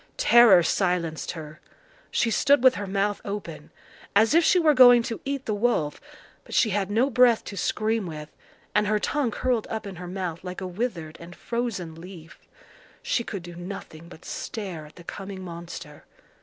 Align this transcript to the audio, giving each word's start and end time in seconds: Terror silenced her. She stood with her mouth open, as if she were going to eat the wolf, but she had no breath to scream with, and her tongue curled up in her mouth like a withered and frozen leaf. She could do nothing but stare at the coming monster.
Terror 0.17 0.63
silenced 0.63 1.33
her. 1.33 1.59
She 2.09 2.31
stood 2.31 2.63
with 2.63 2.73
her 2.73 2.87
mouth 2.87 3.21
open, 3.23 3.69
as 4.15 4.33
if 4.33 4.43
she 4.43 4.57
were 4.57 4.73
going 4.73 5.03
to 5.03 5.21
eat 5.25 5.45
the 5.45 5.53
wolf, 5.53 6.01
but 6.43 6.55
she 6.55 6.71
had 6.71 6.89
no 6.89 7.11
breath 7.11 7.43
to 7.43 7.55
scream 7.55 8.07
with, 8.07 8.29
and 8.73 8.87
her 8.87 8.97
tongue 8.97 9.29
curled 9.29 9.67
up 9.69 9.85
in 9.85 9.97
her 9.97 10.07
mouth 10.07 10.43
like 10.43 10.59
a 10.59 10.65
withered 10.65 11.17
and 11.19 11.35
frozen 11.35 11.93
leaf. 11.93 12.39
She 13.03 13.23
could 13.23 13.43
do 13.43 13.55
nothing 13.55 14.09
but 14.09 14.25
stare 14.25 14.87
at 14.87 14.95
the 14.95 15.03
coming 15.03 15.43
monster. 15.43 16.05